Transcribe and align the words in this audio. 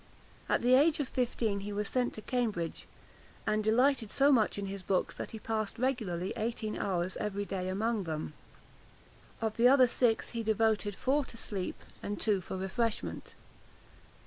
At 0.49 0.63
the 0.63 0.73
age 0.73 0.99
of 0.99 1.07
fifteen 1.07 1.59
he 1.59 1.71
was 1.71 1.87
sent 1.87 2.15
to 2.15 2.23
Cambridge, 2.23 2.87
and 3.45 3.63
delighted 3.63 4.09
so 4.09 4.31
much 4.31 4.57
in 4.57 4.65
his 4.65 4.81
books, 4.81 5.13
that 5.13 5.29
he 5.29 5.37
passed 5.37 5.77
regularly 5.77 6.33
eighteen 6.35 6.75
hours 6.75 7.15
every 7.17 7.45
day 7.45 7.67
among 7.69 8.05
them. 8.05 8.33
Of 9.41 9.57
the 9.57 9.67
other 9.67 9.85
six, 9.85 10.29
he 10.31 10.41
devoted 10.41 10.95
four 10.95 11.23
to 11.25 11.37
sleep 11.37 11.79
and 12.01 12.19
two 12.19 12.41
for 12.41 12.57
refreshment. 12.57 13.35